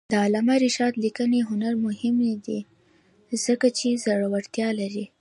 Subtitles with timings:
[0.09, 2.15] د علامه رشاد لیکنی هنر مهم
[2.45, 2.59] دی
[3.45, 5.05] ځکه چې زړورتیا لري.